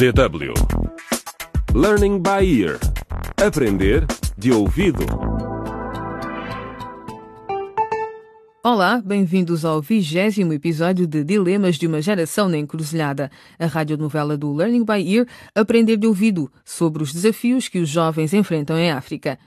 DW 0.00 0.54
Learning 1.74 2.20
by 2.20 2.42
Ear 2.42 2.80
Aprender 3.36 4.06
de 4.38 4.50
ouvido. 4.50 5.04
Olá, 8.64 9.02
bem-vindos 9.04 9.62
ao 9.62 9.82
vigésimo 9.82 10.54
episódio 10.54 11.06
de 11.06 11.22
Dilemas 11.22 11.76
de 11.76 11.86
uma 11.86 12.00
Geração 12.00 12.48
na 12.48 12.56
Encruzilhada, 12.56 13.30
a 13.58 13.66
radionovela 13.66 14.38
do 14.38 14.54
Learning 14.54 14.86
by 14.86 15.16
Ear 15.16 15.26
Aprender 15.54 15.98
de 15.98 16.06
Ouvido, 16.06 16.50
sobre 16.64 17.02
os 17.02 17.12
desafios 17.12 17.68
que 17.68 17.78
os 17.78 17.90
jovens 17.90 18.32
enfrentam 18.32 18.78
em 18.78 18.90
África. 18.90 19.38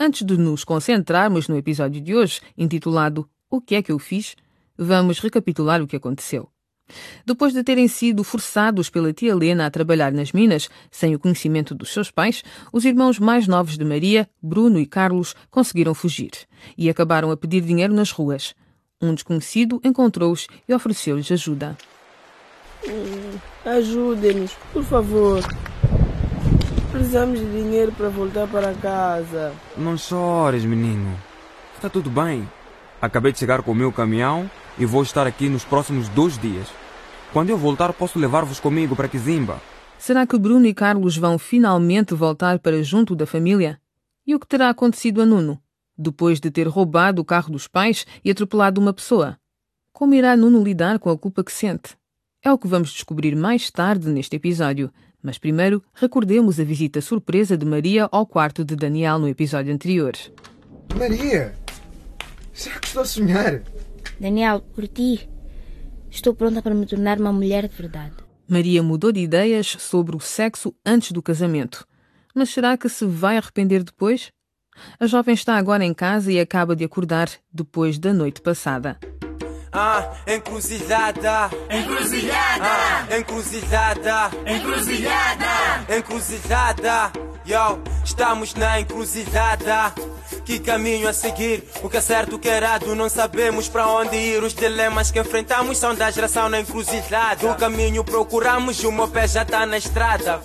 Antes 0.00 0.24
de 0.24 0.38
nos 0.38 0.64
concentrarmos 0.64 1.48
no 1.48 1.56
episódio 1.58 2.00
de 2.00 2.14
hoje, 2.14 2.40
intitulado 2.56 3.28
O 3.50 3.60
que 3.60 3.74
é 3.74 3.82
que 3.82 3.92
eu 3.92 3.98
fiz? 3.98 4.36
Vamos 4.74 5.18
recapitular 5.18 5.82
o 5.82 5.86
que 5.86 5.96
aconteceu. 5.96 6.48
Depois 7.24 7.52
de 7.52 7.62
terem 7.62 7.88
sido 7.88 8.24
forçados 8.24 8.88
pela 8.90 9.12
tia 9.12 9.30
Helena 9.30 9.66
a 9.66 9.70
trabalhar 9.70 10.12
nas 10.12 10.32
minas, 10.32 10.68
sem 10.90 11.14
o 11.14 11.18
conhecimento 11.18 11.74
dos 11.74 11.92
seus 11.92 12.10
pais, 12.10 12.42
os 12.72 12.84
irmãos 12.84 13.18
mais 13.18 13.46
novos 13.46 13.76
de 13.76 13.84
Maria, 13.84 14.28
Bruno 14.42 14.78
e 14.78 14.86
Carlos, 14.86 15.34
conseguiram 15.50 15.94
fugir 15.94 16.30
e 16.76 16.88
acabaram 16.88 17.30
a 17.30 17.36
pedir 17.36 17.60
dinheiro 17.62 17.94
nas 17.94 18.10
ruas. 18.10 18.54
Um 19.00 19.14
desconhecido 19.14 19.80
encontrou-os 19.84 20.48
e 20.68 20.74
ofereceu-lhes 20.74 21.30
ajuda. 21.30 21.76
Ajudem-nos, 23.64 24.52
por 24.72 24.82
favor. 24.82 25.42
Precisamos 26.90 27.38
de 27.38 27.46
dinheiro 27.46 27.92
para 27.92 28.08
voltar 28.08 28.48
para 28.48 28.74
casa. 28.74 29.52
Não 29.76 29.96
chores, 29.96 30.64
menino. 30.64 31.16
Está 31.76 31.88
tudo 31.88 32.10
bem. 32.10 32.48
Acabei 33.00 33.30
de 33.30 33.38
chegar 33.38 33.62
com 33.62 33.70
o 33.70 33.74
meu 33.74 33.92
caminhão 33.92 34.50
e 34.78 34.84
vou 34.84 35.02
estar 35.02 35.26
aqui 35.26 35.48
nos 35.48 35.64
próximos 35.64 36.08
dois 36.08 36.36
dias. 36.38 36.66
Quando 37.32 37.50
eu 37.50 37.58
voltar, 37.58 37.92
posso 37.92 38.18
levar-vos 38.18 38.58
comigo 38.58 38.96
para 38.96 39.08
Kizimba. 39.08 39.60
Será 39.98 40.26
que 40.26 40.38
Bruno 40.38 40.66
e 40.66 40.72
Carlos 40.72 41.16
vão 41.16 41.38
finalmente 41.38 42.14
voltar 42.14 42.58
para 42.58 42.82
junto 42.82 43.14
da 43.14 43.26
família? 43.26 43.78
E 44.26 44.34
o 44.34 44.40
que 44.40 44.46
terá 44.46 44.70
acontecido 44.70 45.20
a 45.20 45.26
Nuno? 45.26 45.60
Depois 45.96 46.40
de 46.40 46.50
ter 46.50 46.66
roubado 46.66 47.20
o 47.20 47.24
carro 47.24 47.50
dos 47.50 47.68
pais 47.68 48.06
e 48.24 48.30
atropelado 48.30 48.80
uma 48.80 48.94
pessoa? 48.94 49.38
Como 49.92 50.14
irá 50.14 50.36
Nuno 50.36 50.62
lidar 50.62 50.98
com 50.98 51.10
a 51.10 51.18
culpa 51.18 51.44
que 51.44 51.52
sente? 51.52 51.98
É 52.42 52.50
o 52.50 52.56
que 52.56 52.68
vamos 52.68 52.92
descobrir 52.92 53.36
mais 53.36 53.70
tarde 53.70 54.08
neste 54.08 54.36
episódio. 54.36 54.90
Mas 55.22 55.36
primeiro, 55.36 55.82
recordemos 55.92 56.58
a 56.58 56.64
visita 56.64 57.00
surpresa 57.02 57.58
de 57.58 57.66
Maria 57.66 58.08
ao 58.10 58.24
quarto 58.24 58.64
de 58.64 58.74
Daniel 58.74 59.18
no 59.18 59.28
episódio 59.28 59.74
anterior. 59.74 60.12
Maria! 60.96 61.54
Será 62.54 62.78
que 62.78 62.86
estou 62.86 63.02
a 63.02 63.04
sonhar? 63.04 63.62
Daniel, 64.18 64.60
por 64.74 64.86
ti, 64.88 65.28
estou 66.10 66.34
pronta 66.34 66.62
para 66.62 66.74
me 66.74 66.86
tornar 66.86 67.18
uma 67.18 67.32
mulher 67.32 67.68
de 67.68 67.74
verdade. 67.76 68.14
Maria 68.48 68.82
mudou 68.82 69.12
de 69.12 69.20
ideias 69.20 69.66
sobre 69.78 70.16
o 70.16 70.20
sexo 70.20 70.74
antes 70.84 71.12
do 71.12 71.22
casamento. 71.22 71.86
Mas 72.34 72.50
será 72.50 72.76
que 72.76 72.88
se 72.88 73.04
vai 73.04 73.36
arrepender 73.36 73.82
depois? 73.82 74.30
A 74.98 75.06
jovem 75.06 75.34
está 75.34 75.56
agora 75.56 75.84
em 75.84 75.92
casa 75.92 76.32
e 76.32 76.40
acaba 76.40 76.74
de 76.74 76.84
acordar 76.84 77.28
depois 77.52 77.98
da 77.98 78.12
noite 78.12 78.40
passada. 78.40 78.98
Ah, 79.72 80.14
encruzilhada. 80.26 81.50
Encruzilhada. 81.70 82.64
Ah, 82.64 83.18
encruzilhada. 83.18 84.30
Encruzilhada. 84.46 85.96
Encruzilhada. 85.96 87.12
Yo, 87.44 87.82
estamos 88.04 88.54
na 88.54 88.80
encruzilhada. 88.80 89.92
Que 90.48 90.58
caminho 90.58 91.06
a 91.06 91.12
seguir? 91.12 91.62
O 91.82 91.90
que 91.90 91.98
é 91.98 92.00
certo, 92.00 92.36
o 92.36 92.38
que 92.38 92.48
é 92.48 92.56
errado? 92.56 92.94
Não 92.94 93.06
sabemos 93.10 93.68
para 93.68 93.86
onde 93.86 94.16
ir. 94.16 94.42
Os 94.42 94.54
dilemas 94.54 95.10
que 95.10 95.20
enfrentamos 95.20 95.76
são 95.76 95.94
da 95.94 96.10
geração 96.10 96.48
na 96.48 96.58
encruzilhada. 96.58 97.52
O 97.52 97.54
caminho 97.54 98.02
procuramos 98.02 98.82
e 98.82 98.86
o 98.86 98.90
meu 98.90 99.06
pé 99.08 99.28
já 99.28 99.44
tá 99.44 99.66
na 99.66 99.76
estrada. 99.76 100.40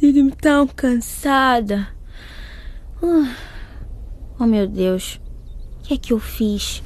Sinto-me 0.00 0.32
tão 0.32 0.66
cansada. 0.66 1.94
Uh, 3.00 3.28
Oh 4.36 4.46
meu 4.46 4.66
Deus, 4.66 5.20
o 5.78 5.82
que 5.84 5.94
é 5.94 5.96
que 5.96 6.12
eu 6.12 6.18
fiz? 6.18 6.82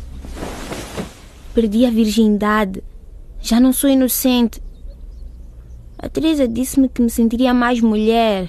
Perdi 1.55 1.87
a 1.87 1.91
virgindade. 1.91 2.85
Já 3.45 3.61
não 3.61 3.75
sou 3.75 3.91
inocente. 3.91 4.59
A 5.99 6.09
Teresa 6.09 6.49
disse-me 6.49 6.89
que 6.89 7.03
me 7.03 7.11
sentiria 7.11 7.53
mais 7.53 7.79
mulher. 7.79 8.49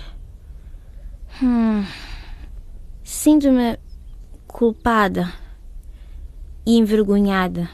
Hum. 1.43 1.83
Sinto-me 3.03 3.77
culpada 4.47 5.33
e 6.65 6.77
envergonhada. 6.77 7.69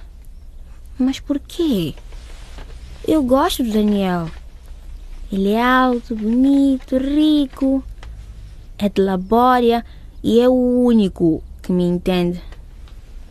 Mas 0.97 1.19
por 1.19 1.39
quê? 1.39 1.93
Eu 3.07 3.21
gosto 3.21 3.63
do 3.63 3.71
Daniel. 3.71 4.27
Ele 5.31 5.51
é 5.51 5.63
alto, 5.63 6.15
bonito, 6.15 6.97
rico, 6.97 7.83
é 8.79 8.89
de 8.89 8.99
labória 8.99 9.85
e 10.23 10.39
é 10.39 10.49
o 10.49 10.53
único 10.53 11.43
que 11.61 11.71
me 11.71 11.83
entende. 11.83 12.41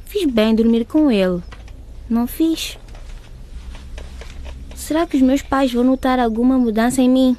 Fiz 0.05 0.31
bem 0.31 0.55
dormir 0.55 0.85
com 0.85 1.11
ele. 1.11 1.43
Não 2.09 2.29
fiz? 2.29 2.79
Será 4.91 5.07
que 5.07 5.17
os 5.17 5.23
meus 5.23 5.41
pais 5.41 5.73
vão 5.73 5.85
notar 5.85 6.19
alguma 6.19 6.59
mudança 6.59 7.01
em 7.01 7.09
mim? 7.09 7.37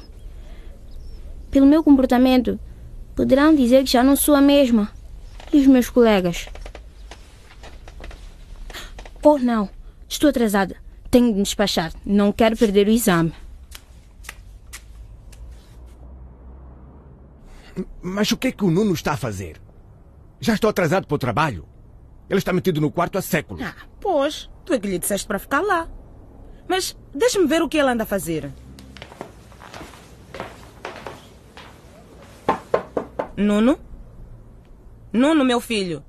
Pelo 1.50 1.66
meu 1.66 1.84
comportamento, 1.84 2.58
poderão 3.14 3.54
dizer 3.54 3.84
que 3.84 3.90
já 3.90 4.02
não 4.02 4.16
sou 4.16 4.34
a 4.34 4.40
mesma. 4.40 4.90
E 5.52 5.60
os 5.60 5.66
meus 5.66 5.90
colegas? 5.90 6.48
Oh, 9.22 9.36
não. 9.36 9.68
Estou 10.08 10.30
atrasada. 10.30 10.76
Tenho 11.10 11.26
de 11.26 11.34
me 11.34 11.42
despachar. 11.42 11.92
Não 12.06 12.32
quero 12.32 12.56
perder 12.56 12.88
o 12.88 12.90
exame. 12.90 13.34
Mas 18.00 18.32
o 18.32 18.38
que 18.38 18.48
é 18.48 18.52
que 18.52 18.64
o 18.64 18.70
Nuno 18.70 18.94
está 18.94 19.12
a 19.12 19.18
fazer? 19.18 19.60
Já 20.40 20.54
estou 20.54 20.70
atrasado 20.70 21.06
para 21.06 21.16
o 21.16 21.18
trabalho. 21.18 21.68
Ele 22.30 22.38
está 22.38 22.50
metido 22.50 22.80
no 22.80 22.90
quarto 22.90 23.18
há 23.18 23.20
séculos. 23.20 23.62
Ah, 23.62 23.74
pois, 24.00 24.48
tu 24.64 24.72
é 24.72 24.78
que 24.78 24.88
lhe 24.88 24.98
disseste 24.98 25.26
para 25.26 25.38
ficar 25.38 25.60
lá. 25.60 25.86
Mas 26.66 26.96
deixa-me 27.14 27.46
ver 27.46 27.62
o 27.62 27.68
que 27.68 27.78
ele 27.78 27.90
anda 27.90 28.04
a 28.04 28.06
fazer. 28.06 28.50
Nuno? 33.36 33.78
Nuno, 35.12 35.44
meu 35.44 35.60
filho. 35.60 36.04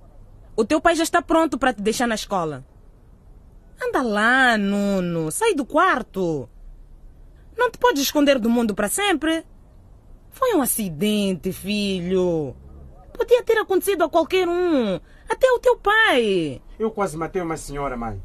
O 0.56 0.64
teu 0.64 0.80
pai 0.80 0.96
já 0.96 1.04
está 1.04 1.22
pronto 1.22 1.58
para 1.58 1.74
te 1.74 1.82
deixar 1.82 2.08
na 2.08 2.16
escola. 2.16 2.66
Anda 3.82 4.02
lá, 4.02 4.58
Nuno. 4.58 5.32
Sai 5.32 5.54
do 5.54 5.66
quarto. 5.66 6.48
Não 7.58 7.70
te 7.70 7.78
podes 7.78 8.04
esconder 8.04 8.40
do 8.40 8.50
mundo 8.50 8.74
para 8.74 8.88
sempre. 8.88 9.46
Foi 10.32 10.56
um 10.56 10.62
acidente, 10.62 11.52
filho. 11.52 12.56
Podia 13.14 13.44
ter 13.44 13.58
acontecido 13.58 14.04
a 14.04 14.10
qualquer 14.10 14.48
um. 14.48 15.00
Até 15.30 15.52
o 15.52 15.60
teu 15.60 15.78
pai. 15.78 16.62
Eu 16.80 16.92
quase 16.92 17.18
matei 17.18 17.42
uma 17.42 17.58
senhora, 17.58 17.96
mãe. 17.96 18.22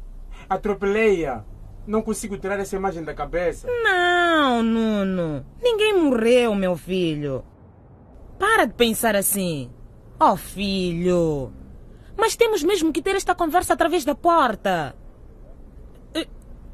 Atropelei-a. 0.49 1.43
Não 1.89 2.03
consigo 2.03 2.37
tirar 2.37 2.59
essa 2.59 2.75
imagem 2.75 3.03
da 3.03 3.15
cabeça. 3.15 3.67
Não, 3.67 4.61
Nuno. 4.61 5.43
Ninguém 5.59 5.99
morreu, 5.99 6.53
meu 6.53 6.77
filho. 6.77 7.43
Para 8.37 8.65
de 8.65 8.75
pensar 8.75 9.15
assim. 9.15 9.71
Oh, 10.19 10.37
filho. 10.37 11.51
Mas 12.15 12.35
temos 12.35 12.61
mesmo 12.61 12.93
que 12.93 13.01
ter 13.01 13.15
esta 13.15 13.33
conversa 13.33 13.73
através 13.73 14.05
da 14.05 14.13
porta. 14.13 14.95
Eh, 16.13 16.27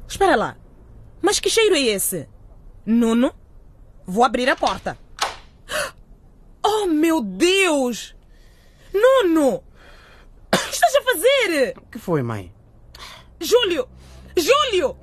espera 0.06 0.36
lá. 0.36 0.58
Mas 1.22 1.40
que 1.40 1.48
cheiro 1.48 1.74
é 1.74 1.80
esse? 1.80 2.28
Nuno, 2.84 3.32
vou 4.04 4.22
abrir 4.22 4.50
a 4.50 4.56
porta. 4.56 4.98
Oh, 6.68 6.86
meu 6.86 7.22
Deus! 7.22 8.16
Nuno! 8.92 9.62
O 9.62 9.62
que 10.50 10.74
estás 10.74 10.96
a 10.96 11.02
fazer? 11.02 11.74
O 11.78 11.86
que 11.86 11.96
foi, 11.96 12.22
mãe? 12.22 12.52
Júlio! 13.40 13.88
Júlio! 14.36 14.96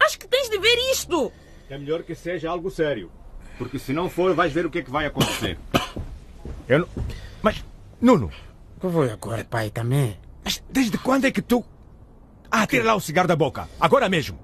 Acho 0.00 0.18
que 0.18 0.26
tens 0.28 0.48
de 0.48 0.58
ver 0.58 0.76
isto! 0.92 1.32
É 1.70 1.78
melhor 1.78 2.02
que 2.02 2.14
seja 2.14 2.50
algo 2.50 2.70
sério. 2.70 3.10
Porque 3.58 3.78
se 3.78 3.92
não 3.92 4.08
for, 4.10 4.34
vais 4.34 4.52
ver 4.52 4.66
o 4.66 4.70
que 4.70 4.78
é 4.78 4.82
que 4.82 4.90
vai 4.90 5.06
acontecer. 5.06 5.58
Eu 6.68 6.80
não... 6.80 6.88
Mas, 7.42 7.64
Nuno, 8.00 8.30
O 8.76 8.80
que 8.80 8.92
foi 8.92 9.10
agora, 9.10 9.44
pai, 9.44 9.70
também? 9.70 10.18
mas 10.44 10.62
desde 10.70 10.98
quando 10.98 11.24
é 11.26 11.30
que 11.30 11.40
tu... 11.42 11.64
Ah, 12.50 12.66
tira 12.66 12.84
lá 12.84 12.94
o 12.94 13.00
cigarro 13.00 13.28
da 13.28 13.36
boca. 13.36 13.68
Agora 13.80 14.08
mesmo. 14.08 14.38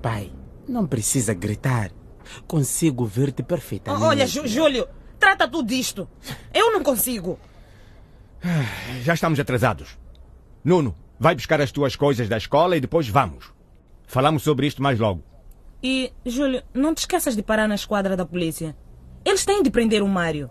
Pai, 0.00 0.32
não 0.68 0.86
precisa 0.86 1.32
gritar. 1.34 1.90
Consigo 2.46 3.04
ver-te 3.06 3.42
perfeitamente. 3.42 4.04
Olha, 4.04 4.26
Jú- 4.26 4.46
Júlio, 4.46 4.88
trata 5.18 5.46
tudo 5.48 5.68
disto. 5.68 6.08
Eu 6.52 6.72
não 6.72 6.82
consigo. 6.82 7.38
Já 9.02 9.14
estamos 9.14 9.38
atrasados. 9.38 9.96
Nuno, 10.64 10.94
vai 11.22 11.36
buscar 11.36 11.60
as 11.60 11.70
tuas 11.70 11.94
coisas 11.94 12.28
da 12.28 12.36
escola 12.36 12.76
e 12.76 12.80
depois 12.80 13.08
vamos. 13.08 13.52
Falamos 14.08 14.42
sobre 14.42 14.66
isto 14.66 14.82
mais 14.82 14.98
logo. 14.98 15.22
E, 15.80 16.12
Júlio, 16.26 16.64
não 16.74 16.92
te 16.92 16.98
esqueças 16.98 17.36
de 17.36 17.42
parar 17.44 17.68
na 17.68 17.76
esquadra 17.76 18.16
da 18.16 18.26
polícia. 18.26 18.76
Eles 19.24 19.44
têm 19.44 19.62
de 19.62 19.70
prender 19.70 20.02
o 20.02 20.08
Mário. 20.08 20.50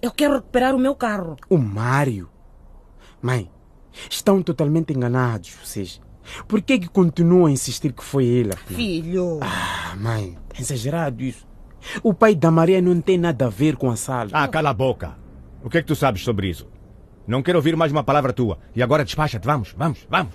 Eu 0.00 0.12
quero 0.12 0.34
recuperar 0.34 0.72
o 0.72 0.78
meu 0.78 0.94
carro. 0.94 1.36
O 1.50 1.58
Mário? 1.58 2.30
Mãe, 3.20 3.50
estão 4.08 4.40
totalmente 4.40 4.92
enganados 4.92 5.50
vocês. 5.50 6.00
Por 6.46 6.62
que 6.62 6.78
que 6.78 6.88
continuam 6.88 7.46
a 7.46 7.50
insistir 7.50 7.92
que 7.92 8.04
foi 8.04 8.24
ele? 8.24 8.52
afinal? 8.52 8.78
Filho. 8.78 9.40
Ah, 9.42 9.96
mãe, 9.96 10.38
é 10.56 10.60
exagerado 10.60 11.24
isso. 11.24 11.44
O 12.04 12.14
pai 12.14 12.36
da 12.36 12.52
Maria 12.52 12.80
não 12.80 13.00
tem 13.00 13.18
nada 13.18 13.46
a 13.46 13.50
ver 13.50 13.74
com 13.74 13.90
a 13.90 13.96
sala. 13.96 14.30
Ah, 14.32 14.46
cala 14.46 14.70
a 14.70 14.74
boca. 14.74 15.18
O 15.64 15.68
que 15.68 15.78
é 15.78 15.80
que 15.80 15.88
tu 15.88 15.96
sabes 15.96 16.22
sobre 16.22 16.48
isso? 16.48 16.68
Não 17.28 17.42
quero 17.42 17.58
ouvir 17.58 17.76
mais 17.76 17.92
uma 17.92 18.02
palavra 18.02 18.32
tua. 18.32 18.58
E 18.74 18.82
agora 18.82 19.04
despacha-te. 19.04 19.46
Vamos, 19.46 19.74
vamos, 19.76 20.06
vamos. 20.08 20.32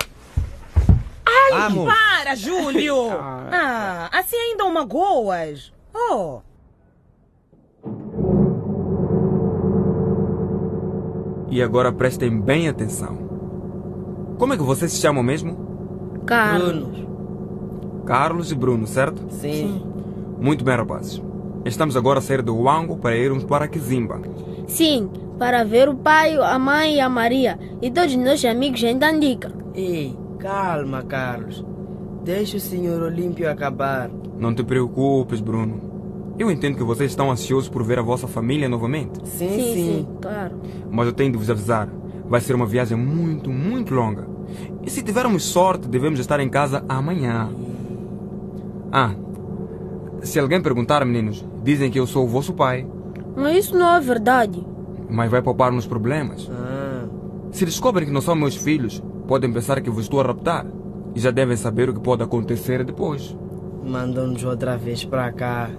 Ai, 1.26 1.52
Vamos. 1.52 1.92
para, 1.92 2.36
Júlio! 2.36 3.10
ah, 3.12 4.10
assim 4.14 4.38
ainda 4.38 4.64
o 4.64 4.74
magoas. 4.74 5.74
Oh, 5.94 6.42
E 11.50 11.62
agora 11.62 11.92
prestem 11.92 12.40
bem 12.40 12.68
atenção. 12.68 13.16
Como 14.40 14.54
é 14.54 14.58
que 14.58 14.64
vocês 14.64 14.92
se 14.92 15.00
chamam 15.00 15.22
mesmo? 15.22 16.20
Carlos. 16.26 17.06
Carlos 18.08 18.52
e 18.52 18.56
Bruno, 18.56 18.88
certo? 18.88 19.22
Sim. 19.30 19.84
Muito 20.40 20.64
bem, 20.64 20.76
rapazes. 20.76 21.22
Estamos 21.64 21.96
agora 21.96 22.18
a 22.18 22.22
sair 22.24 22.42
do 22.42 22.58
Wango 22.58 22.98
para 22.98 23.16
irmos 23.16 23.44
para 23.44 23.68
Kizimba. 23.68 24.20
Sim, 24.68 25.12
para 25.38 25.64
ver 25.64 25.90
o 25.90 25.96
pai, 25.96 26.36
a 26.38 26.58
mãe 26.60 26.96
e 26.96 27.00
a 27.00 27.10
Maria 27.10 27.60
e 27.82 27.90
todos 27.92 28.14
os 28.14 28.24
nossos 28.24 28.46
amigos 28.46 28.82
em 28.84 28.98
Tandica. 28.98 29.52
Ei, 29.74 30.16
calma, 30.40 31.04
Carlos. 31.04 31.66
Deixa 32.24 32.58
o 32.58 32.60
senhor 32.60 33.02
Olímpio 33.02 33.50
acabar. 33.50 34.10
Não 34.38 34.54
te 34.54 34.64
preocupes, 34.64 35.42
Bruno. 35.42 35.94
Eu 36.38 36.50
entendo 36.50 36.78
que 36.78 36.84
vocês 36.84 37.12
estão 37.12 37.30
ansiosos 37.30 37.70
por 37.70 37.84
ver 37.84 38.00
a 38.00 38.02
vossa 38.02 38.28
família 38.28 38.68
novamente. 38.68 39.20
Sim, 39.28 39.50
Sim, 39.50 39.74
sim, 39.74 40.08
claro. 40.22 40.60
Mas 40.90 41.06
eu 41.08 41.14
tenho 41.14 41.32
de 41.32 41.38
vos 41.38 41.50
avisar. 41.50 41.88
Vai 42.28 42.42
ser 42.42 42.56
uma 42.56 42.66
viagem 42.66 42.98
muito, 42.98 43.50
muito 43.50 43.94
longa. 43.94 44.28
E 44.84 44.90
se 44.90 45.04
tivermos 45.04 45.44
sorte, 45.44 45.88
devemos 45.88 46.20
estar 46.20 46.40
em 46.40 46.50
casa 46.50 46.84
amanhã. 46.88 47.50
Ah, 48.92 49.14
se 50.22 50.40
alguém 50.40 50.62
perguntar, 50.62 51.06
meninos, 51.06 51.46
dizem 51.64 51.92
que 51.92 52.00
eu 52.00 52.08
sou 52.08 52.24
o 52.24 52.28
vosso 52.28 52.54
pai. 52.54 52.88
Mas 53.36 53.66
isso 53.66 53.78
não 53.78 53.94
é 53.96 54.00
verdade. 54.00 54.66
Mas 55.14 55.30
vai 55.32 55.42
poupar-nos 55.42 55.86
problemas. 55.86 56.50
Ah, 56.52 57.06
Se 57.52 57.64
descobrem 57.66 58.08
que 58.08 58.14
não 58.14 58.20
são 58.22 58.36
meus 58.36 58.56
filhos, 58.56 59.02
podem 59.28 59.52
pensar 59.54 59.80
que 59.80 59.90
vos 59.90 60.04
estou 60.06 60.20
a 60.20 60.24
raptar. 60.24 60.66
E 61.16 61.20
já 61.20 61.30
devem 61.30 61.56
saber 61.56 61.88
o 61.90 61.94
que 61.94 62.00
pode 62.00 62.24
acontecer 62.24 62.84
depois. 62.84 63.36
mandam-nos 63.86 64.44
outra 64.44 64.76
vez 64.78 65.06
para 65.06 65.32
cá. 65.32 65.70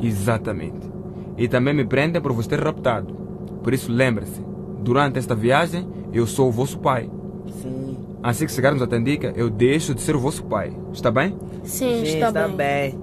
Exatamente. 0.00 0.88
E 1.36 1.46
também 1.48 1.74
me 1.74 1.84
prendem 1.84 2.20
por 2.22 2.32
vos 2.32 2.46
ter 2.46 2.58
raptado. 2.60 3.14
Por 3.62 3.74
isso 3.74 3.92
lembre-se, 3.92 4.40
durante 4.82 5.18
esta 5.18 5.34
viagem 5.34 5.86
eu 6.12 6.26
sou 6.26 6.48
o 6.48 6.52
vosso 6.52 6.78
pai. 6.78 7.10
Sim. 7.62 7.96
Assim 8.22 8.46
que 8.46 8.52
chegarmos 8.52 8.80
a 8.82 8.86
Tandica, 8.86 9.32
eu 9.36 9.50
deixo 9.50 9.94
de 9.94 10.00
ser 10.00 10.16
o 10.16 10.20
vosso 10.20 10.42
pai. 10.44 10.72
Está 10.92 11.10
bem? 11.10 11.36
Sim, 11.64 12.04
Sim, 12.04 12.14
está, 12.14 12.28
está 12.28 12.48
bem. 12.48 12.56
bem. 12.56 12.98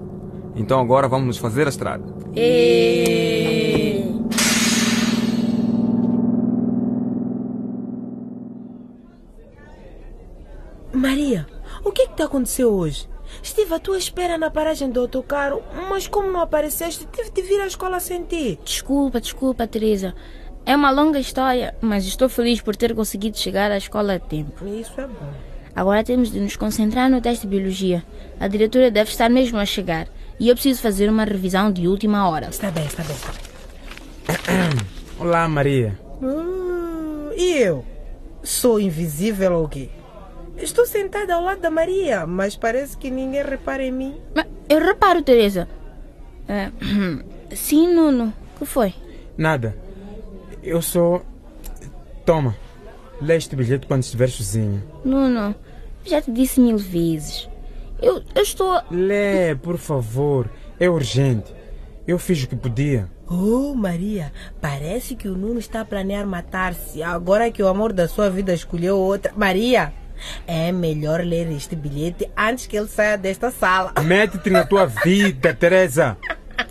Então 0.55 0.79
agora 0.79 1.07
vamos 1.07 1.27
nos 1.27 1.38
fazer 1.38 1.67
a 1.67 1.69
estrada. 1.69 2.03
E... 2.35 3.75
Maria, 11.05 11.45
o 11.83 11.91
que 11.91 12.01
é 12.01 12.07
que 12.07 12.15
te 12.15 12.23
aconteceu 12.23 12.73
hoje? 12.73 13.07
Estive 13.43 13.75
à 13.75 13.79
tua 13.79 13.95
espera 13.95 14.39
na 14.39 14.49
paragem 14.49 14.89
do 14.89 15.01
autocarro, 15.01 15.61
mas 15.87 16.07
como 16.07 16.31
não 16.31 16.39
apareceste, 16.39 17.07
tive 17.13 17.29
de 17.29 17.43
vir 17.43 17.61
à 17.61 17.67
escola 17.67 17.99
sem 17.99 18.23
ti. 18.23 18.57
Desculpa, 18.65 19.21
desculpa, 19.21 19.67
Teresa. 19.67 20.15
É 20.65 20.75
uma 20.75 20.89
longa 20.89 21.19
história, 21.19 21.75
mas 21.79 22.07
estou 22.07 22.27
feliz 22.27 22.59
por 22.59 22.75
ter 22.75 22.95
conseguido 22.95 23.37
chegar 23.37 23.71
à 23.71 23.77
escola 23.77 24.15
a 24.15 24.19
tempo. 24.19 24.67
Isso 24.67 24.99
é 24.99 25.05
bom. 25.05 25.31
Agora 25.75 26.03
temos 26.03 26.31
de 26.31 26.39
nos 26.39 26.55
concentrar 26.55 27.07
no 27.07 27.21
teste 27.21 27.45
de 27.45 27.55
biologia. 27.55 28.03
A 28.39 28.47
diretora 28.47 28.89
deve 28.89 29.11
estar 29.11 29.29
mesmo 29.29 29.59
a 29.59 29.65
chegar. 29.65 30.07
E 30.39 30.49
eu 30.49 30.55
preciso 30.55 30.81
fazer 30.81 31.07
uma 31.07 31.23
revisão 31.23 31.71
de 31.71 31.87
última 31.87 32.27
hora. 32.27 32.47
Está 32.47 32.71
bem, 32.71 32.85
está 32.87 33.03
bem. 33.03 33.15
Olá, 35.19 35.47
Maria. 35.47 35.99
Hum, 36.19 37.29
e 37.37 37.57
eu? 37.57 37.85
Sou 38.41 38.79
invisível 38.79 39.53
ou 39.53 39.69
quê? 39.69 39.89
Estou 40.57 40.85
sentada 40.85 41.35
ao 41.35 41.43
lado 41.43 41.61
da 41.61 41.69
Maria, 41.69 42.25
mas 42.25 42.55
parece 42.55 42.97
que 42.97 43.09
ninguém 43.11 43.43
repara 43.43 43.83
em 43.83 43.91
mim. 43.91 44.15
Mas 44.33 44.45
eu 44.69 44.79
reparo, 44.79 45.21
Teresa. 45.21 45.67
É, 46.47 46.71
sim, 47.55 47.93
Nuno. 47.93 48.33
O 48.55 48.59
que 48.59 48.65
foi? 48.65 48.93
Nada. 49.37 49.75
Eu 50.63 50.81
sou. 50.81 51.23
Toma. 52.25 52.55
Lê 53.21 53.35
este 53.35 53.55
bilhete 53.55 53.87
quando 53.87 54.03
estiver 54.03 54.29
sozinho. 54.29 54.83
Nuno, 55.03 55.55
já 56.05 56.21
te 56.21 56.31
disse 56.31 56.59
mil 56.59 56.77
vezes. 56.77 57.49
Eu, 58.01 58.21
eu 58.33 58.41
estou. 58.41 58.81
Lê, 58.91 59.55
por 59.55 59.77
favor. 59.77 60.49
É 60.79 60.89
urgente. 60.89 61.53
Eu 62.07 62.19
fiz 62.19 62.43
o 62.43 62.47
que 62.47 62.55
podia. 62.55 63.09
Oh, 63.27 63.73
Maria, 63.73 64.31
parece 64.61 65.15
que 65.15 65.27
o 65.27 65.35
Nuno 65.35 65.59
está 65.59 65.81
a 65.81 65.85
planear 65.85 66.27
matar-se 66.27 67.01
agora 67.01 67.49
que 67.49 67.63
o 67.63 67.67
amor 67.67 67.91
da 67.91 68.07
sua 68.07 68.29
vida 68.29 68.53
escolheu 68.53 68.97
outra. 68.97 69.33
Maria, 69.35 69.91
é 70.47 70.71
melhor 70.71 71.21
ler 71.21 71.51
este 71.51 71.75
bilhete 71.75 72.29
antes 72.38 72.67
que 72.67 72.77
ele 72.77 72.88
saia 72.88 73.17
desta 73.17 73.51
sala. 73.51 73.94
Mete-te 74.03 74.50
na 74.50 74.65
tua 74.65 74.85
vida, 74.85 75.53
Teresa. 75.53 76.17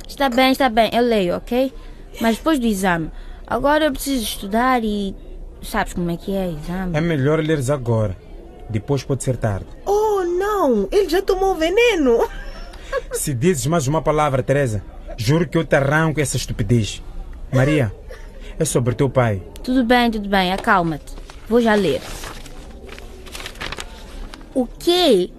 Está 0.08 0.28
bem, 0.28 0.52
está 0.52 0.68
bem, 0.68 0.90
eu 0.92 1.02
leio, 1.02 1.36
ok? 1.36 1.72
Mas 2.20 2.36
depois 2.36 2.58
do 2.58 2.66
exame. 2.66 3.10
Agora 3.46 3.86
eu 3.86 3.92
preciso 3.92 4.22
estudar 4.22 4.82
e. 4.82 5.14
Sabes 5.62 5.94
como 5.94 6.10
é 6.10 6.16
que 6.16 6.34
é 6.34 6.50
exame? 6.50 6.96
É 6.96 7.00
melhor 7.00 7.42
leres 7.42 7.70
agora. 7.70 8.16
Depois 8.68 9.02
pode 9.02 9.24
ser 9.24 9.36
tarde. 9.36 9.66
Oh, 9.86 10.22
não, 10.22 10.88
ele 10.92 11.08
já 11.08 11.22
tomou 11.22 11.54
veneno. 11.54 12.26
Se 13.12 13.34
dizes 13.34 13.66
mais 13.66 13.86
uma 13.86 14.02
palavra, 14.02 14.42
Teresa, 14.42 14.82
juro 15.16 15.48
que 15.48 15.56
eu 15.56 15.64
te 15.64 15.74
arranco 15.74 16.20
essa 16.20 16.36
estupidez. 16.36 17.02
Maria, 17.52 17.92
é 18.58 18.64
sobre 18.64 18.94
teu 18.94 19.08
pai. 19.08 19.42
Tudo 19.62 19.84
bem, 19.84 20.10
tudo 20.10 20.28
bem, 20.28 20.52
acalma-te. 20.52 21.12
Vou 21.48 21.60
já 21.60 21.74
ler. 21.74 22.00
O 24.54 24.66
quê? 24.66 25.30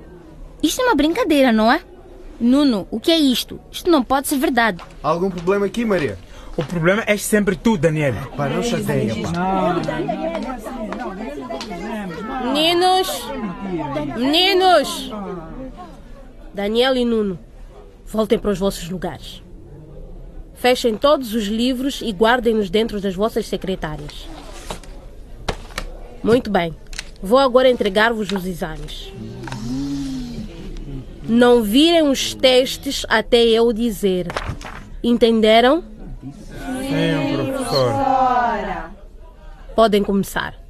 Isto 0.61 0.81
é 0.81 0.85
uma 0.85 0.95
brincadeira, 0.95 1.51
não 1.51 1.71
é? 1.71 1.81
Nuno, 2.39 2.87
o 2.91 2.99
que 2.99 3.11
é 3.11 3.17
isto? 3.17 3.59
Isto 3.71 3.89
não 3.89 4.03
pode 4.03 4.27
ser 4.27 4.37
verdade. 4.37 4.83
Há 5.01 5.07
algum 5.07 5.29
problema 5.29 5.65
aqui, 5.65 5.85
Maria? 5.85 6.17
O 6.57 6.63
problema 6.63 7.03
é 7.07 7.15
sempre 7.17 7.55
tu, 7.55 7.77
Daniel. 7.77 8.13
Pá, 8.35 8.49
não 8.49 8.61
chateia, 8.63 9.13
pá. 9.21 9.75
Meninos! 12.43 13.07
Meninos! 14.17 15.11
Daniel 16.53 16.95
e 16.95 17.03
Nuno, 17.03 17.37
voltem 18.05 18.39
para 18.39 18.51
os 18.51 18.59
vossos 18.59 18.89
lugares. 18.89 19.43
Fechem 20.53 20.95
todos 20.97 21.33
os 21.33 21.47
livros 21.47 22.01
e 22.01 22.11
guardem-nos 22.11 22.69
dentro 22.69 23.01
das 23.01 23.13
vossas 23.13 23.45
secretárias. 23.45 24.27
Muito 26.23 26.49
bem. 26.49 26.73
Vou 27.21 27.39
agora 27.39 27.69
entregar-vos 27.69 28.31
os 28.31 28.45
exames. 28.45 29.11
Não 31.27 31.63
virem 31.63 32.07
os 32.07 32.35
testes 32.35 33.05
até 33.09 33.43
eu 33.43 33.73
dizer. 33.73 34.27
Entenderam? 35.03 35.83
Sim, 36.21 37.35
professor. 37.35 37.93
Podem 39.75 40.03
começar. 40.03 40.65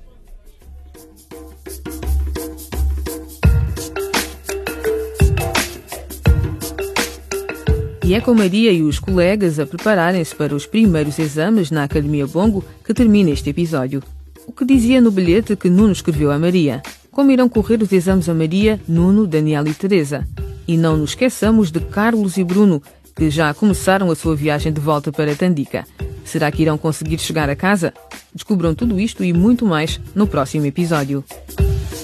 E 8.06 8.14
é 8.14 8.22
com 8.22 8.36
Maria 8.36 8.72
e 8.72 8.84
os 8.84 9.00
colegas 9.00 9.60
a 9.60 9.66
prepararem-se 9.66 10.36
para 10.36 10.54
os 10.54 10.68
primeiros 10.68 11.18
exames 11.18 11.72
na 11.72 11.84
Academia 11.84 12.28
Bongo 12.28 12.64
que 12.84 12.94
termina 12.94 13.32
este 13.32 13.50
episódio. 13.50 14.04
O 14.48 14.52
que 14.52 14.66
dizia 14.66 15.02
no 15.02 15.12
bilhete 15.12 15.56
que 15.56 15.70
Nuno 15.70 15.92
escreveu 15.92 16.32
a 16.32 16.40
Maria? 16.40 16.82
Como 17.12 17.32
irão 17.32 17.50
correr 17.50 17.82
os 17.82 17.92
exames 17.92 18.30
a 18.30 18.34
Maria, 18.34 18.80
Nuno, 18.88 19.26
Daniel 19.26 19.68
e 19.68 19.74
Teresa? 19.74 20.28
E 20.68 20.78
não 20.78 20.98
nos 20.98 21.12
esqueçamos 21.12 21.72
de 21.72 21.80
Carlos 21.80 22.38
e 22.38 22.44
Bruno, 22.44 22.82
que 23.16 23.30
já 23.30 23.54
começaram 23.54 24.12
a 24.12 24.16
sua 24.16 24.36
viagem 24.36 24.72
de 24.72 24.80
volta 24.80 25.12
para 25.12 25.36
Tandica. 25.36 25.86
Será 26.24 26.52
que 26.52 26.62
irão 26.62 26.78
conseguir 26.78 27.20
chegar 27.20 27.50
a 27.50 27.56
casa? 27.56 27.94
Descubram 28.34 28.76
tudo 28.76 29.00
isto 29.00 29.24
e 29.24 29.32
muito 29.32 29.66
mais 29.66 30.00
no 30.14 30.28
próximo 30.28 30.66
episódio. 30.66 31.24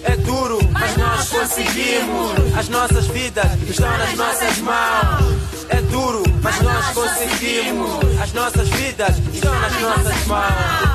É 0.04 0.16
duro, 0.18 0.60
mas 0.72 0.98
nós 0.98 1.30
conseguimos. 1.30 2.58
As 2.58 2.70
nossas 2.70 3.08
vidas 3.08 3.46
estão 3.70 3.90
nas 3.98 4.16
nossas 4.16 4.58
mãos. 4.60 5.66
É 5.70 5.82
duro, 5.84 6.24
mas 6.42 6.62
nós 6.62 6.86
conseguimos. 6.94 8.22
As 8.22 8.34
nossas 8.34 8.70
vidas 8.70 9.18
estão 9.34 9.54
nas 9.60 9.82
nossas 9.82 10.28
mãos. 10.28 10.91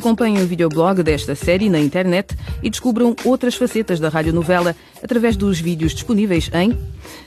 Acompanhem 0.00 0.42
o 0.42 0.46
videoblog 0.46 1.02
desta 1.02 1.34
série 1.34 1.68
na 1.68 1.78
internet 1.78 2.34
e 2.62 2.70
descubram 2.70 3.14
outras 3.22 3.54
facetas 3.54 4.00
da 4.00 4.08
radionovela 4.08 4.74
através 5.02 5.36
dos 5.36 5.60
vídeos 5.60 5.92
disponíveis 5.92 6.50
em 6.54 6.74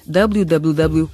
www.dw.de 0.08 1.14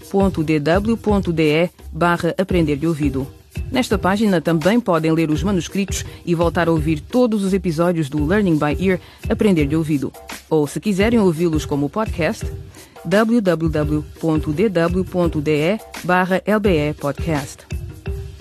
barra 1.92 2.34
Aprender 2.38 2.78
de 2.78 2.88
Ouvido. 2.88 3.28
Nesta 3.70 3.98
página 3.98 4.39
também 4.39 4.80
podem 4.80 5.12
ler 5.12 5.30
os 5.30 5.44
manuscritos 5.44 6.06
e 6.25 6.34
voltar 6.34 6.70
a 6.70 6.72
ouvir 6.72 7.01
todos 7.01 7.44
os 7.44 7.54
episódios 7.54 8.08
do 8.10 8.25
Learning 8.25 8.58
by 8.58 8.78
Ear 8.82 9.01
Aprender 9.30 9.68
de 9.68 9.75
Ouvido. 9.75 10.13
Ou, 10.50 10.66
se 10.66 10.80
quiserem 10.80 11.20
ouvi-los 11.20 11.66
como 11.66 11.89
podcast, 11.89 12.46
www.dw.de 13.04 14.00
barra 16.06 16.42
LBE 16.48 16.94
Podcast. 16.98 17.68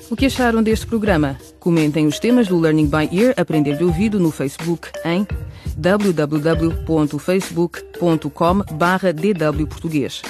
O 0.08 0.14
que 0.14 0.26
acharam 0.26 0.62
deste 0.62 0.86
programa? 0.86 1.36
Comentem 1.60 2.06
os 2.06 2.18
temas 2.18 2.48
do 2.48 2.58
Learning 2.58 2.86
by 2.86 3.10
Ear 3.12 3.34
Aprender 3.36 3.76
de 3.76 3.84
Ouvido 3.84 4.18
no 4.20 4.30
Facebook 4.30 4.88
em 5.04 5.26
www.facebook.com 5.76 8.74
barra 8.74 9.12
dwportuguês. 9.12 10.22